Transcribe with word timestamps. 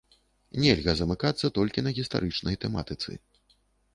Нельга 0.61 0.93
замыкацца 1.01 1.51
толькі 1.57 1.83
на 1.87 1.93
гістарычнай 1.97 2.55
тэматыцы. 2.63 3.11